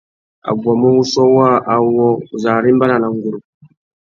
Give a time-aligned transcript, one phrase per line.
[0.47, 3.39] A bwamú wuchiô waā awô, uzu arimbana na nguru.